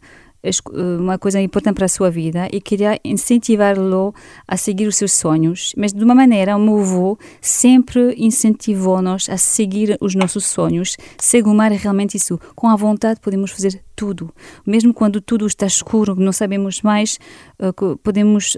[0.74, 4.14] uma coisa importante para a sua vida e queria incentivar-lo
[4.48, 5.74] a seguir os seus sonhos.
[5.76, 10.96] Mas de uma maneira, o meu avô sempre incentivou-nos a seguir os nossos sonhos.
[11.18, 12.40] Segumar é realmente isso.
[12.56, 14.34] Com a vontade podemos fazer tudo.
[14.66, 17.20] Mesmo quando tudo está escuro, não sabemos mais,
[18.02, 18.56] podemos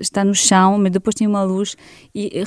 [0.00, 1.76] estar no chão, mas depois tem uma luz
[2.12, 2.42] e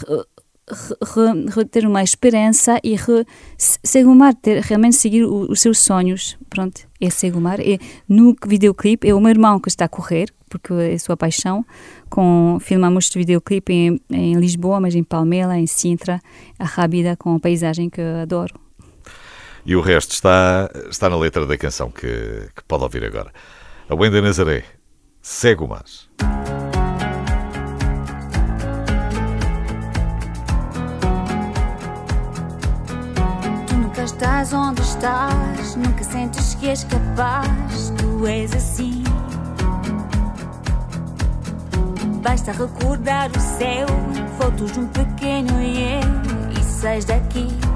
[0.70, 3.26] re, re, ter uma esperança e re,
[3.58, 6.38] Segumar, ter, realmente seguir o, os seus sonhos.
[6.50, 7.60] Pronto, é Segumar.
[7.60, 11.66] E no videoclipe é o meu irmão que está a correr, porque é sua paixão.
[12.10, 16.20] Com, filmamos este videoclipe em, em Lisboa, mas em Palmela, em Sintra,
[16.60, 18.60] a Rábida, com a paisagem que adoro.
[19.66, 22.08] E o resto está, está na letra da canção que,
[22.56, 23.34] que pode ouvir agora.
[23.90, 24.64] A Wenda Nazaré,
[25.22, 25.84] Segumar.
[34.18, 39.04] Estás onde estás, nunca sentes que és capaz, tu és assim.
[42.24, 43.86] Basta recordar o céu,
[44.40, 47.67] fotos de um pequeno eu e sais daqui.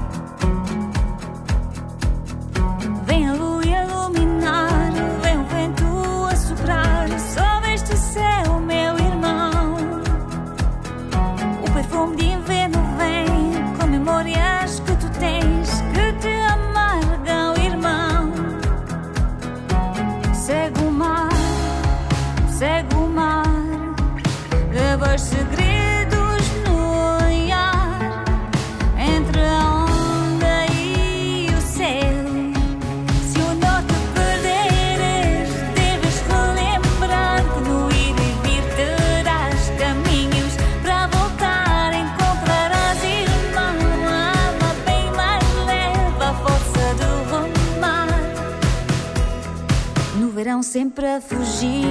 [50.72, 51.84] Sempre a fugir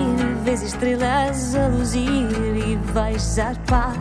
[0.43, 2.01] vês estrelas a luzir
[2.67, 3.93] e vais zarpar.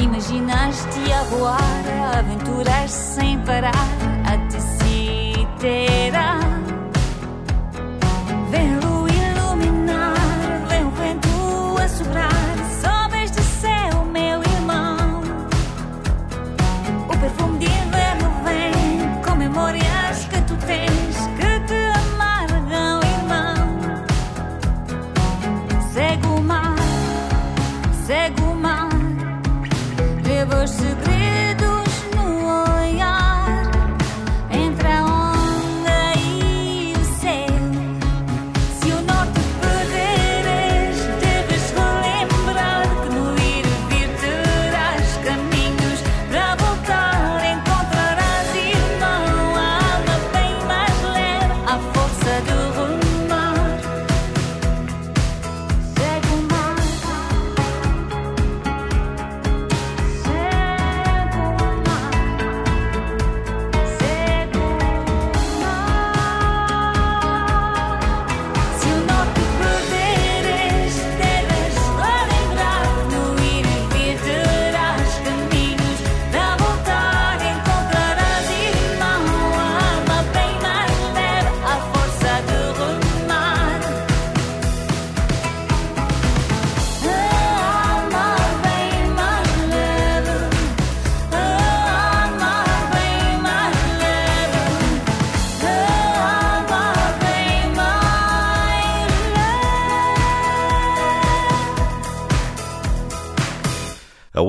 [0.00, 1.58] Imaginaste a voar,
[2.14, 3.74] a aventurar sem parar,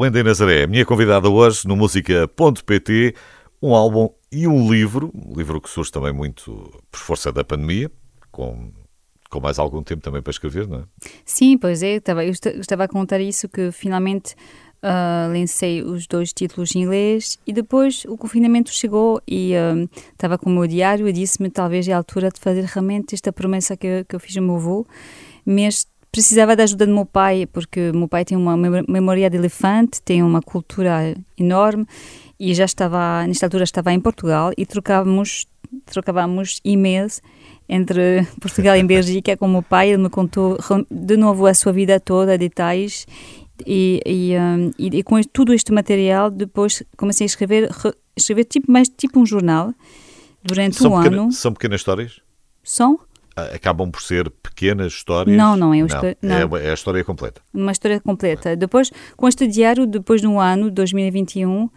[0.02, 3.14] A Wendy Nazaré, minha convidada hoje no música.pt,
[3.62, 7.92] um álbum e um livro, um livro que surge também muito por força da pandemia,
[8.32, 8.72] com,
[9.30, 10.84] com mais algum tempo também para escrever, não é?
[11.24, 14.34] Sim, pois é, estava, eu esta- eu estava a contar isso, que finalmente
[14.82, 20.36] ah, lancei os dois títulos em inglês e depois o confinamento chegou e ah, estava
[20.36, 23.78] com o meu diário e disse-me talvez é a altura de fazer realmente esta promessa
[23.78, 24.84] que, que eu fiz ao meu avô,
[25.46, 29.38] mas precisava da ajuda do meu pai, porque meu pai tem uma mem- memória de
[29.38, 31.86] elefante, tem uma cultura enorme
[32.40, 35.46] e já estava, nesta altura estava em Portugal e trocávamos,
[35.86, 37.22] trocávamos e-mails
[37.70, 39.90] entre Portugal e Bélgica com o meu pai.
[39.90, 40.58] Ele me contou
[40.90, 43.06] de novo a sua vida toda, detalhes.
[43.66, 48.46] E, e, um, e- e com tudo este material, depois comecei a escrever, re- escrever
[48.46, 49.72] tipo, mais tipo um jornal
[50.44, 51.32] durante São, um pequena- ano.
[51.32, 52.20] são pequenas histórias?
[52.64, 53.00] São
[53.54, 55.36] Acabam por ser pequenas histórias?
[55.38, 55.82] Não, não, é
[56.22, 56.58] não.
[56.60, 57.42] É, é a história completa.
[57.54, 58.56] uma história completa.
[58.56, 61.70] Depois, com este diário, depois de um ano, 2021,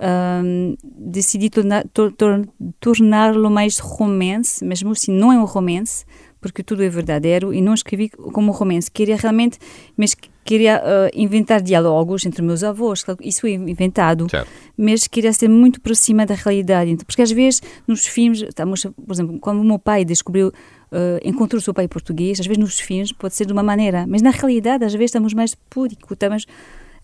[0.00, 2.46] hum, decidi torna- tor- tor-
[2.80, 6.04] torná-lo mais romance, mesmo assim não é um romance,
[6.42, 8.90] porque tudo é verdadeiro, e não escrevi como um romance.
[8.90, 9.58] Queria realmente,
[9.96, 14.50] mas queria ah, inventar diálogos entre meus avós, isso é inventado, Certo.
[14.76, 16.90] mas queria ser muito próxima da realidade.
[16.90, 20.50] Então, porque às vezes nos filmes, estamos, por exemplo, quando o meu pai descobriu,
[20.90, 24.04] eh, encontrou o seu pai português, às vezes nos filmes pode ser de uma maneira,
[24.08, 26.44] mas na realidade às vezes estamos mais púdico, estamos,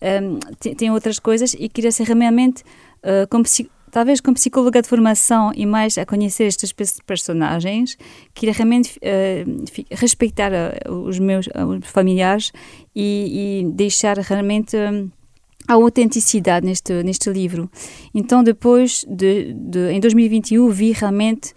[0.01, 2.61] ehm, tem, tem outras coisas e queria ser realmente,
[3.01, 7.97] eh, como psi- talvez como psicóloga de formação e mais a conhecer estes pe- personagens,
[8.33, 8.99] queria realmente
[9.71, 12.51] fi- respeitar eh, os meus eh, os familiares
[12.95, 14.75] e, e deixar realmente...
[15.67, 17.69] a autenticidade neste, neste livro.
[18.13, 21.53] Então, depois, de, de- em 2021, vi realmente,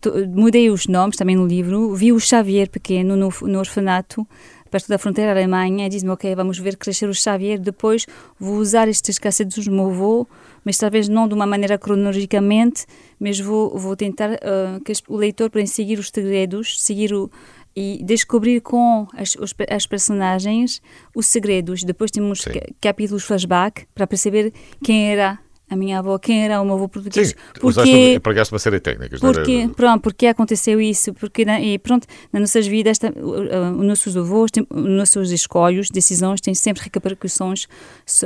[0.00, 4.26] to- mudei os nomes também no livro, vi o Xavier pequeno no, no orfanato,
[4.70, 8.04] perto da fronteira Alemanha, e disse-me, ok, vamos ver crescer o Xavier, depois
[8.38, 10.26] vou usar estes cassetes do meu avô,
[10.64, 12.86] mas talvez não de uma maneira cronologicamente,
[13.18, 14.38] mas vou, vou tentar eh,
[14.84, 17.30] que o leitor para seguir os segredos, seguir o,
[17.74, 20.82] e descobrir com as, os, as personagens
[21.14, 21.82] os segredos.
[21.84, 22.50] Depois temos Sim.
[22.52, 24.52] ca- capítulos flashback para perceber
[24.84, 25.38] quem era
[25.70, 27.28] a minha avó, quem era o meu avô português.
[27.28, 29.20] Sim, Porque, empregaste uma série de técnicas.
[29.22, 29.38] não era?
[29.38, 34.50] porque, pronto, porque aconteceu isso, porque e pronto, nas nossas vidas, o- os nossos avós,
[34.50, 37.66] tem- os nossos escolhos, decisões têm sempre repercussões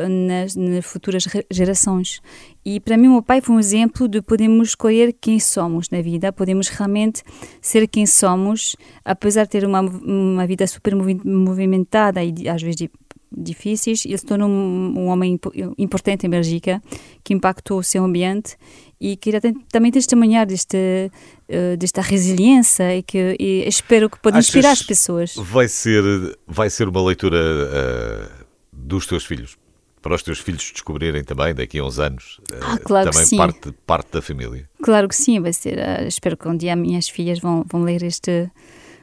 [0.09, 2.21] nas, nas futuras gerações.
[2.65, 6.01] E para mim, o meu pai foi um exemplo de podermos escolher quem somos na
[6.01, 7.23] vida, podemos realmente
[7.61, 12.63] ser quem somos, apesar de ter uma, uma vida super movi- movimentada e de- às
[12.63, 12.91] vezes di-
[13.37, 16.83] difíceis, ele se tornou um, um homem impo- importante em Bélgica,
[17.23, 18.57] que impactou o seu ambiente
[19.01, 21.11] e queria também testemunhar deste,
[21.49, 25.35] eh, desta resiliência e que e espero que pode Achas- inspirar as pessoas.
[25.37, 26.03] Vai ser,
[26.47, 29.57] vai ser uma leitura ah, dos teus filhos?
[30.01, 33.73] Para os teus filhos descobrirem também, daqui a uns anos, ah, Ah, claro também parte,
[33.87, 34.69] parte da família.
[34.83, 35.79] Claro que sim, vai ser.
[36.07, 38.51] espero que um dia minhas filhas vão, vão ler este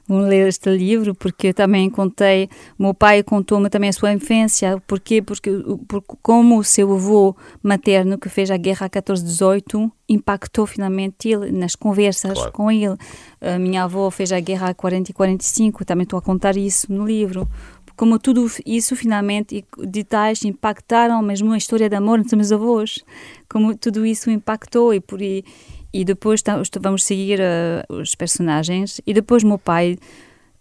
[0.08, 4.82] vão ler este livro porque eu também contei, meu pai contou-me também a sua infância?
[4.88, 5.24] Porque,
[5.66, 11.30] o- por, como o seu avô materno que fez a guerra a 14-18 impactou finalmente
[11.30, 12.52] ele nas conversas Claro.
[12.52, 12.98] com ele.
[13.40, 16.92] A minha avó fez a guerra a 40 e 45, também estou a contar isso
[16.92, 17.48] no livro.
[17.96, 23.00] Como tudo isso finalmente, e detalhes impactaram mesmo a história de amor entre meus avós,
[23.48, 25.46] como tudo isso impactou e por e,
[25.94, 26.42] e depois
[26.80, 29.98] vamos seguir eh, os personagens e depois meu pai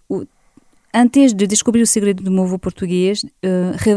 [0.08, 0.24] o-
[0.92, 3.28] antes de descobrir o segredo do avô português uh,
[3.76, 3.92] re,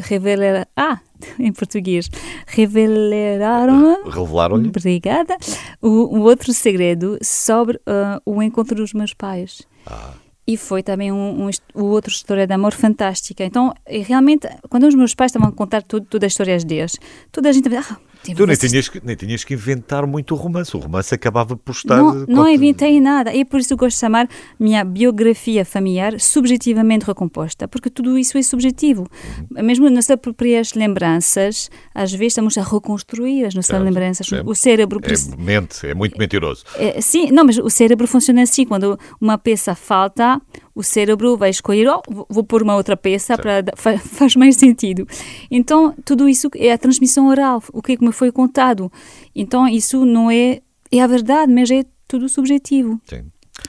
[0.00, 0.98] revelar ah
[1.38, 2.08] em português
[2.46, 4.68] revelaram Revelaram-lhe?
[4.68, 5.36] obrigada
[5.80, 7.78] o, o outro segredo sobre
[8.24, 10.14] o encontro dos meus pais Ah,
[10.46, 13.44] e foi também um, um, o outro história de amor fantástica.
[13.44, 16.96] Então, realmente, quando os meus pais estavam a contar tudo, todas as histórias deles,
[17.30, 17.96] toda a gente ah,
[18.34, 20.76] tu nem tinhas, que, nem tinhas que inventar muito o romance.
[20.76, 21.96] O romance acabava por estar.
[21.96, 23.34] não, não inventei nada.
[23.34, 28.42] E por isso gosto de chamar minha biografia familiar subjetivamente recomposta, porque tudo isso é
[28.42, 29.08] subjetivo.
[29.50, 29.62] Uhum.
[29.64, 34.28] Mesmo nas nossas próprias lembranças, às vezes estamos a reconstruir as nossas Certo, lembranças.
[34.44, 36.64] O cérebro É mente, é muito mentiroso.
[36.76, 38.64] É, sim, não, mas o cérebro funciona assim.
[38.64, 40.40] Quando uma peça falta,
[40.74, 45.06] o cérebro vai escolher, oh, vou- pôr uma outra peça para fa- faz mais sentido.
[45.50, 48.90] Então, tudo isso é a transmissão oral, o que é que me foi contado.
[49.34, 53.00] Então, isso não é é a verdade, mas é tudo subjetivo.
[53.06, 53.24] Sim.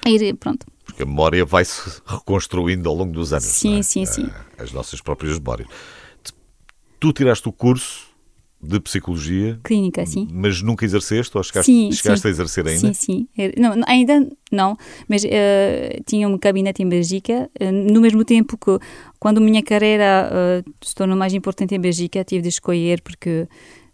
[0.05, 0.65] E, pronto.
[0.85, 3.45] Porque a memória vai-se reconstruindo ao longo dos anos.
[3.45, 3.81] Sim, é?
[3.83, 4.29] sim, sim.
[4.29, 5.67] Ah, As nossas próprias memórias.
[6.99, 8.07] Tu tiraste o curso
[8.63, 10.27] de psicologia, clínica, sim.
[10.31, 12.27] mas nunca exerceste ou chegaste, Sim, chegaste sim.
[12.27, 12.93] a exercer ainda?
[12.93, 13.27] Sim, sim.
[13.57, 17.49] Não, ainda não, mas eh, tinha um gabinete em Bélgica.
[17.59, 18.79] eh, no mesmo tempo que,
[19.19, 23.47] quando a minha carreira eh, se tornou mais importante em Bélgica, tive de escolher porque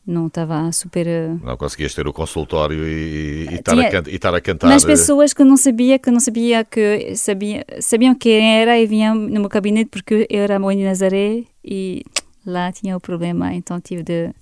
[0.06, 1.06] não estava super.
[1.44, 4.68] Não conseguias ter o consultório e, e, estar, a, e estar a cantar.
[4.68, 9.16] Mas pessoas que não sabia que não sabia que sabia, sabiam quem era e vinham
[9.16, 12.04] no meu gabinete porque eu era mãe de Nazaré e
[12.46, 14.34] lá tinha o problema, então tive de,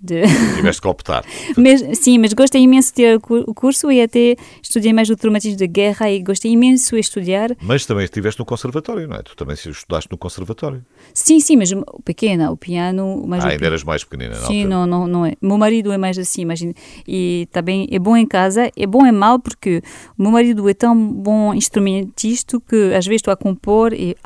[0.00, 0.22] de...
[0.56, 1.24] Tiveste que optar.
[1.56, 5.10] mas, sim, mas gostei imenso de ter o cu- o curso e até estudei mais
[5.10, 7.54] o traumatismo de guerra e gostei imenso de estudar.
[7.62, 9.22] Mas também estiveste no conservatório, não é?
[9.22, 10.84] Tu também estudaste no conservatório.
[11.12, 11.70] Sim, sim, mas
[12.04, 14.46] pequena, o piano, mas ah, ainda eras mais pequenina, não?
[14.46, 15.34] Sim, não, não, não é.
[15.42, 16.72] Meu marido é mais assim, imagina.
[17.06, 19.82] E também é bom em casa, é bom e mal porque
[20.18, 24.16] o meu marido é tão bom instrumentista que às vezes estou a compor e.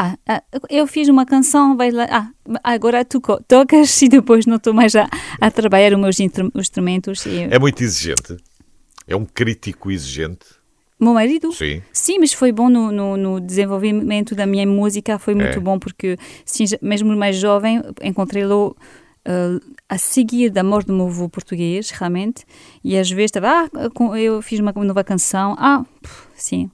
[0.00, 2.06] Ah, ah, eu fiz uma canção, vai lá.
[2.08, 2.30] Ah,
[2.62, 5.08] agora tu tocas e depois não estou mais a,
[5.40, 7.26] a trabalhar os meus instru- instrumentos.
[7.26, 8.36] E, É muito exigente.
[9.08, 10.46] É um crítico exigente.
[11.00, 11.50] Meu marido?
[11.52, 11.82] Sim.
[11.92, 15.60] Sim, mas foi bom no, no, no desenvolvimento da minha música, foi muito É.
[15.60, 18.76] bom porque, sim, mesmo mais jovem, encontrei-lo
[19.24, 19.58] eh,
[19.88, 22.44] a seguir da morte do meu avô português, realmente,
[22.84, 25.84] e às vezes estava, ah, eu fiz uma nova canção, ah,
[26.36, 26.68] sim,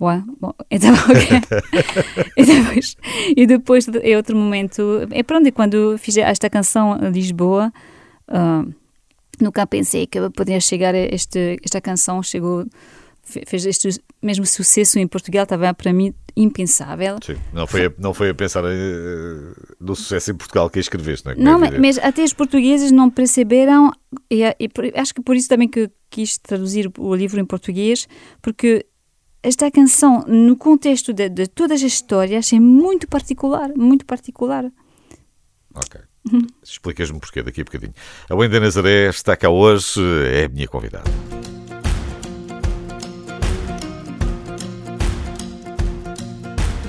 [0.00, 1.40] Ué, bom, então, ok.
[2.36, 2.96] e depois,
[3.36, 7.70] e depois é outro momento, é pronto, e quando fiz esta canção Lisboa,
[8.28, 8.64] ah,
[9.40, 12.64] nunca pensei que eu poderia chegar a este, esta canção, chegou,
[13.22, 17.18] fe- fez este mesmo sucesso em Portugal, estava para mim impensável.
[17.22, 17.36] Sim.
[17.52, 21.32] Não, foi a, não foi a pensar eh, no sucesso em Portugal que escreveste, não
[21.32, 21.36] é?
[21.36, 23.90] Não, é mas, mas até os portugueses não perceberam,
[24.30, 28.08] e, e acho que por isso também que quis traduzir o livro em português,
[28.40, 28.86] porque
[29.42, 34.70] esta canção, no contexto de, de todas as histórias, é muito particular, muito particular.
[35.74, 36.00] Ok.
[36.62, 37.94] Explicas-me porquê daqui a bocadinho.
[38.28, 40.00] A Wenda Nazaré está cá hoje,
[40.30, 41.10] é a minha convidada.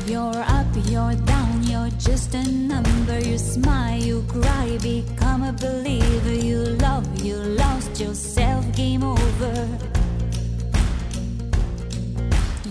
[0.07, 3.25] You're up, you're down, you're just a number.
[3.25, 6.33] You smile, you cry, become a believer.
[6.33, 10.00] You love, you lost yourself, game over.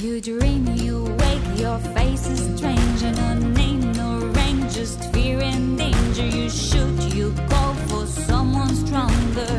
[0.00, 3.02] You dream, you wake, your face is strange.
[3.02, 6.24] No name, no range, just fear and danger.
[6.24, 9.52] You shoot, you call for someone stronger.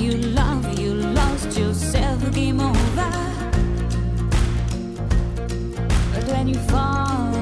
[0.00, 3.10] You love, you lost yourself, game over.
[6.14, 7.33] But when you falling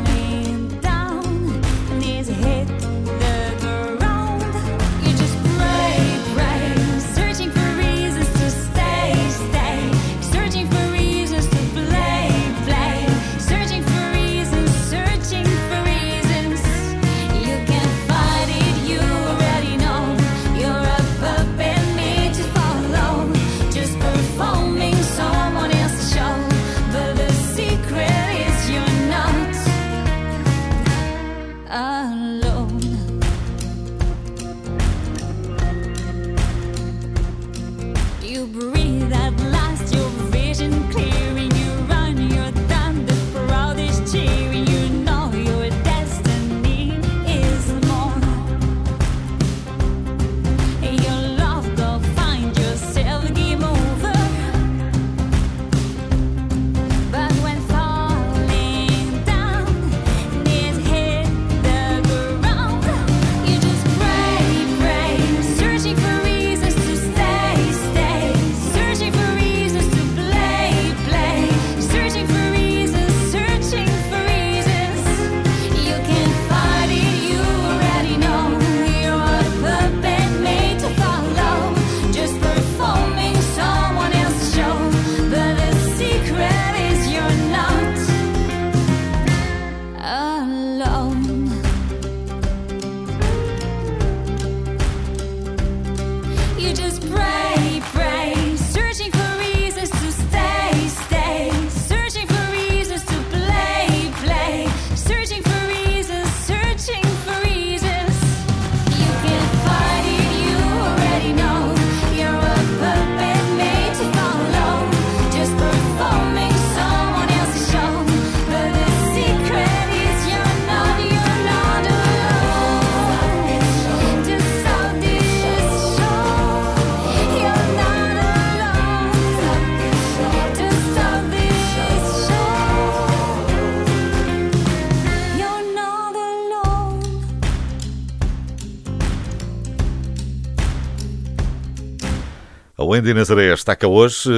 [142.82, 144.28] A Wendy Nazaré está cá hoje.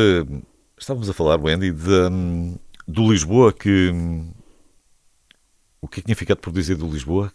[0.79, 3.89] Estávamos a falar, Wendy, de, hum, do Lisboa, que.
[3.91, 4.31] hum,
[5.81, 7.33] O que é que tinha ficado por dizer do Lisboa?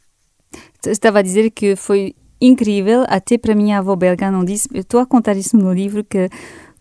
[0.86, 4.70] Estava a dizer que foi incrível, até para minha avó belga não disse.
[4.72, 6.30] Eu estou a contar isso no livro que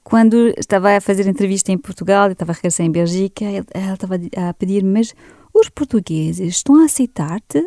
[0.05, 4.17] quando estava a fazer entrevista em Portugal, estava a regressar em Bélgica, ela ela estava
[4.17, 5.15] a pedir, mas
[5.55, 7.67] os portugueses estão a aceitar-te?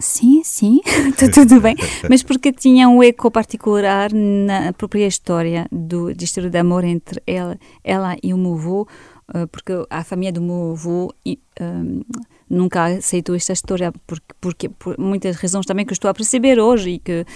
[0.00, 1.76] Sim, sim, está tudo bem.
[2.08, 7.22] Mas porque tinha um eco particular na própria história do, de história de amor entre
[7.26, 8.88] ela, ela e o meu avô,
[9.34, 12.02] eh, porque a família do meu avô e, ehm,
[12.48, 16.98] nunca aceitou esta história porque, porque por muitas razões também que estou a perceber hoje
[16.98, 17.26] que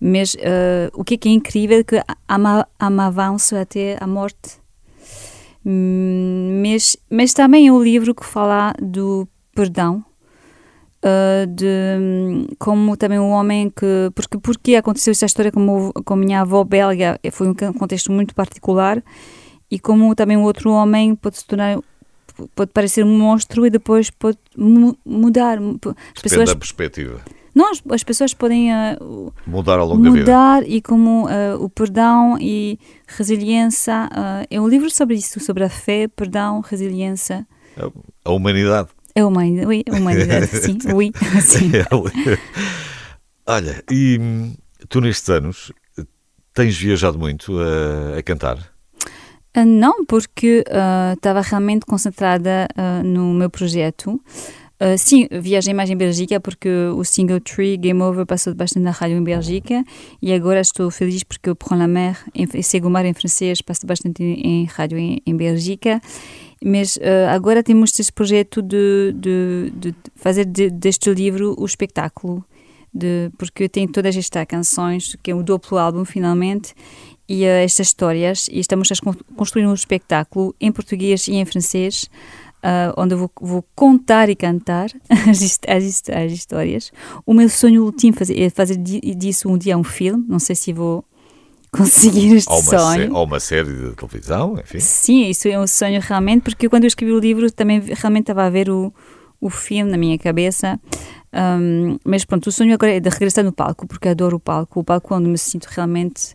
[0.00, 4.62] mas eh, o que é que é incrível é que ama, amavam-se até a morte
[5.64, 10.04] Hum, mas, mas também um livro que fala do perdão
[11.04, 16.14] uh, de como também um homem que porque porque aconteceu esta história com, o- com
[16.14, 19.02] a minha avó belga foi um contexto muito particular
[19.70, 21.78] e como também um outro homem pode se tornar
[22.54, 27.20] pode parecer um monstro e depois pode mu- mudar as Depende pessoas da perspectiva.
[27.54, 28.96] não as, as pessoas podem ah,
[29.46, 30.20] Mudar ao longo da vida.
[30.20, 35.62] mudar e como ah, o perdão e resiliência ah, é um livro sobre isso sobre
[35.64, 37.46] a fé perdão resiliência
[38.24, 38.88] A humanidade.
[39.14, 41.70] É a humanidade, oui, a humanidade sim, oui, sim.
[43.46, 44.18] Olha, e
[44.88, 45.72] tu nestes anos
[46.54, 48.58] tens viajado muito a, a cantar?
[49.54, 54.20] Ah, Não, porque ah, estava realmente concentrada ah, no meu projeto.
[54.80, 58.90] Ah, sim, viajei mais em Bélgica porque o single Tree Game Over passou bastante na
[58.90, 59.84] rádio em Bélgica
[60.20, 64.22] e agora estou feliz porque o Prends la Mer, em Segomar em francês, passa bastante
[64.24, 66.00] em, em rádio em, em Bélgica.
[66.64, 72.44] Mas ah, agora temos este projeto de, de, de fazer de- deste livro o espetáculo,
[73.38, 76.74] porque tem todas estas canções, que é o duplo álbum finalmente,
[77.28, 81.44] e eh, estas histórias, e estamos a con- construir um espetáculo em português e em
[81.44, 82.08] francês,
[82.62, 84.90] ah, onde eu vou, vou contar e cantar
[85.28, 86.92] as, as, as histórias.
[87.26, 90.72] O meu sonho último é fazer di- disso um dia um filme, não sei se
[90.72, 91.04] vou
[91.72, 93.14] conseguir este Ou uma, sonho.
[93.14, 94.78] ou uma série de televisão, enfim.
[94.80, 98.44] Sim, isso é um sonho realmente, porque quando eu escrevi o livro também realmente estava
[98.44, 98.92] a ver o,
[99.40, 100.78] o filme na minha cabeça.
[101.32, 104.80] Ahm, mas pronto, o sonho agora é de regressar no palco, porque adoro o palco.
[104.80, 106.34] O palco é onde me sinto realmente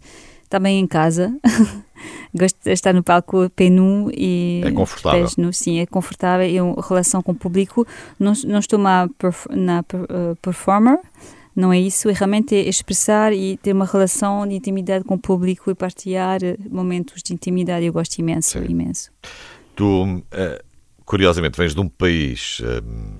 [0.49, 1.35] também em casa.
[2.33, 5.19] Gosto de estar no palco pé nu e É confortável.
[5.21, 6.47] pés nu, sim, é confortável.
[6.47, 7.85] E a relação com o público.
[8.19, 10.99] Não, não estou na, perf- na eh, performer,
[11.57, 12.07] não é isso.
[12.07, 16.43] É realmente é expressar e ter uma relação de intimidade com o público e partilhar
[16.43, 17.85] eh, momentos de intimidade.
[17.85, 18.65] Eu gosto imenso, Sim.
[18.69, 19.11] imenso.
[19.75, 20.63] Tu, eh,
[21.03, 23.17] curiosamente, vens de um país hum,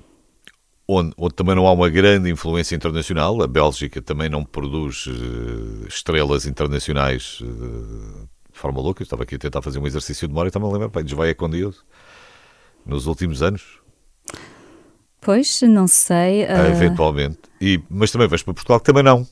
[0.88, 3.42] onde, onde também não há uma grande influência internacional.
[3.42, 9.02] A Bélgica também não produz eh, estrelas internacionais eh, de forma louca.
[9.02, 11.02] Eu estava aqui a tentar fazer um exercício de memória e estava a lembrar, pá,
[11.02, 11.84] desvaia com Deus.
[12.86, 13.80] Nos últimos anos,
[15.20, 16.44] Pois, não sei.
[16.46, 17.38] ah, eventualmente.
[17.60, 19.26] E, mas também vais para Portugal, que também não.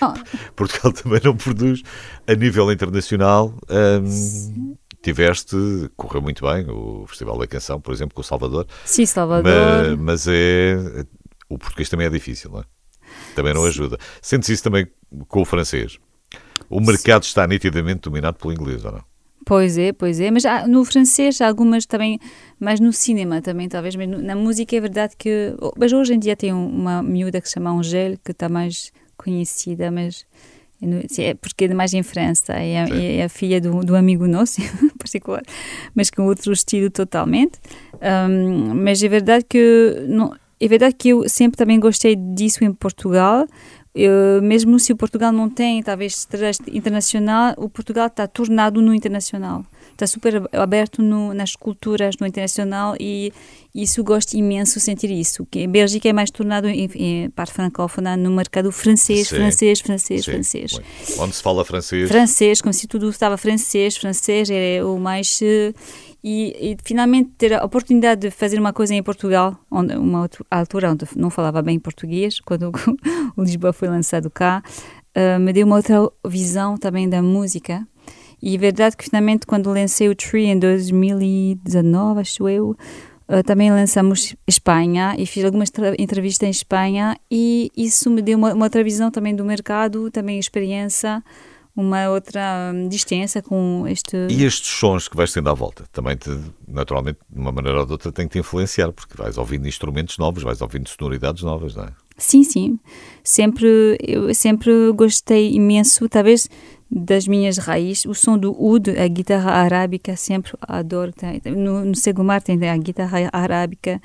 [0.00, 0.14] ah,
[0.54, 1.82] Portugal também não produz
[2.26, 3.54] a nível internacional.
[3.70, 5.56] hum, tiveste,
[5.96, 8.66] correu muito bem, o Festival da Canção, por exemplo, com o Salvador.
[8.84, 9.96] sim, Salvador.
[9.98, 11.04] Mas, mas é.
[11.48, 12.64] O português também é difícil, não é?
[13.34, 13.98] Também não ajuda.
[14.22, 14.86] Sentes isso também
[15.28, 15.98] com o francês?
[16.70, 19.04] O mercado está nitidamente dominado pelo inglês, ou não?
[19.44, 20.30] Pois é, pois é.
[20.30, 22.18] Mas há- no francês, há algumas também,
[22.58, 23.94] mais no cinema também, talvez.
[23.96, 25.54] Mas no- na música é verdade que.
[25.78, 28.90] Mas hoje em dia tem um- uma miúda que se chama Angèle, que está mais
[29.16, 30.24] conhecida, mas.
[31.18, 33.02] é É porque é mais em França, é a, Sim.
[33.18, 34.64] é a filha do, do amigo nosso, em
[34.98, 35.42] particular,
[35.94, 37.58] mas com outro estilo totalmente.
[38.02, 42.72] Ahm, mas é verdade que não, é verdade que eu sempre também gostei disso em
[42.72, 43.46] Portugal.
[43.94, 46.26] Eu, mesmo se o Portugal não tem, talvez,
[46.72, 49.64] internacional, o Portugal está tornado no internacional.
[49.92, 53.32] Está super ab- aberto no, nas culturas, no internacional, e
[53.72, 55.46] isso gosto imenso sentir isso.
[55.48, 59.36] Que a Bélgica é mais tornado, em, em parte francófona, no mercado francês, Sim.
[59.36, 61.20] francês, francês, Sim, francês muito.
[61.22, 65.38] Onde se fala francês, francês, como se tudo estava francês, francês era o mais.
[65.40, 65.72] eh,
[66.26, 70.90] E, e finalmente ter a oportunidade de fazer uma coisa em Portugal, onde, uma altura
[70.90, 72.72] onde não falava bem português, quando
[73.36, 74.62] o Lisboa foi lançado cá,
[75.14, 77.86] eh, me deu uma outra visão também da música.
[78.42, 82.74] E é verdade que finalmente, quando lancei o Tree em 2019, acho eu,
[83.28, 88.54] eh, também lançamos Espanha e fiz algumas entrevistas em Espanha e isso me deu uma,
[88.54, 91.22] uma outra visão também do mercado, também experiência,
[91.76, 94.16] uma outra hum, distância com este...
[94.30, 96.30] E estes sons que vais tendo à volta também, te,
[96.68, 100.16] naturalmente, de uma maneira ou de outra, tem que te influenciar, porque vais ouvindo instrumentos
[100.18, 101.88] novos, vais ouvindo sonoridades novas, não é?
[102.16, 102.78] Sim, sim.
[103.24, 106.48] Sempre, eu sempre gostei imenso, talvez
[106.88, 108.04] das minhas raízes.
[108.04, 111.12] O som do oud, a guitarra arábica, sempre adoro.
[111.44, 114.00] No, no Segomar tem a guitarra arábica,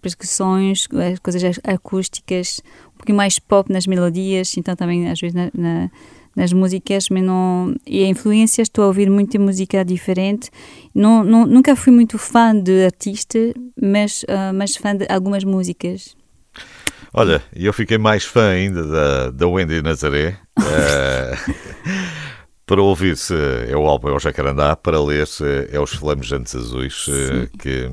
[0.00, 2.62] percussões, as coisas acústicas,
[2.94, 5.90] um pouquinho mais pop nas melodias, então também às vezes na- na-
[6.36, 7.74] nas músicas, mas não.
[7.86, 10.50] E a influência, estou a ouvir muita música diferente.
[10.94, 13.38] Não, não, nunca fui muito fã de artista,
[13.80, 16.16] mas, ah, mas fã de algumas músicas.
[17.14, 20.38] Olha, eu fiquei mais fã ainda da, da Wendy Nazaré.
[20.58, 21.36] eh,
[22.64, 23.34] para ouvir-se
[23.68, 27.90] é o álbum É o Jacarandá, para ler-se é Os Flamejantes Azuis, eh, que,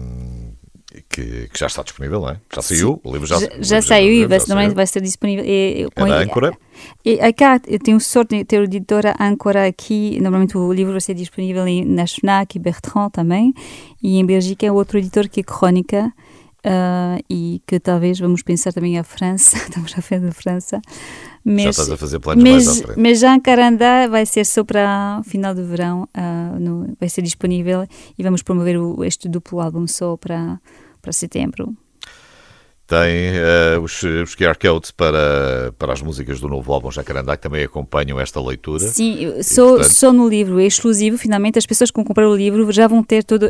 [1.07, 2.37] que, que já está disponível, não é?
[2.53, 5.01] Já saiu, o livro já, Já, livro já saiu e vai, já também vai ser
[5.01, 5.45] disponível.
[5.45, 6.57] E, É da Âncora?
[7.05, 10.19] E cá eu tenho sorte de ter a editora Âncora aqui.
[10.19, 13.53] Normalmente o livro vai ser disponível em, na FNAC e Bertrand também.
[14.01, 16.11] E em Bélgica é outro editor que é Crónica.
[16.65, 20.81] Ah, e que talvez vamos pensar também a França, estamos a ver da França.
[21.43, 22.99] Mas, Já estás a fazer planos mais à mas, frente.
[22.99, 27.21] mas já em Carandá vai ser só para final de verão, ah, no- vai ser
[27.21, 27.85] disponível
[28.17, 30.59] e vamos promover o- este duplo álbum só para,
[31.01, 31.75] para setembro.
[32.89, 37.43] Tem eh, os, os QR codes para, para as músicas do novo álbum Jacarandá, que
[37.43, 38.79] também acompanham esta leitura.
[38.79, 41.15] Sim, só, portanto- só no livro, é exclusivo.
[41.15, 43.47] Finalmente, as pessoas que vão comprar o livro já vão ter todo,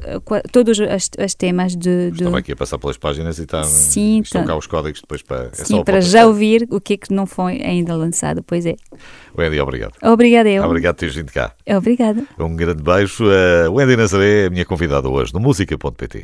[0.52, 2.12] todos as, as temas de.
[2.12, 4.48] de- Estava aqui a passar pelas páginas e está, Sim, estão tá.
[4.48, 5.46] cá os códigos depois para.
[5.58, 8.44] É sim, para já ouvir o que é que não foi ainda lançado.
[8.46, 8.76] Pois é.
[9.38, 9.94] Wendy, obrigado.
[10.04, 10.64] Obrigada, eu.
[10.66, 11.54] Obrigado por teres vindo cá.
[11.66, 12.24] Obrigada.
[12.38, 13.24] Um grande beijo.
[13.66, 16.24] A Wendy Nazaré é a minha convidada hoje no música.pt.